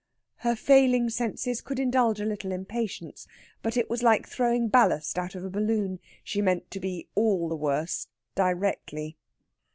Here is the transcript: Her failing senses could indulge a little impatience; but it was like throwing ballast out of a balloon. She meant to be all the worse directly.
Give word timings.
Her 0.37 0.55
failing 0.55 1.11
senses 1.11 1.61
could 1.61 1.77
indulge 1.79 2.19
a 2.19 2.25
little 2.25 2.51
impatience; 2.51 3.27
but 3.61 3.77
it 3.77 3.87
was 3.87 4.01
like 4.01 4.27
throwing 4.27 4.67
ballast 4.67 5.19
out 5.19 5.35
of 5.35 5.43
a 5.45 5.49
balloon. 5.51 5.99
She 6.23 6.41
meant 6.41 6.71
to 6.71 6.79
be 6.79 7.07
all 7.13 7.47
the 7.47 7.55
worse 7.55 8.07
directly. 8.33 9.19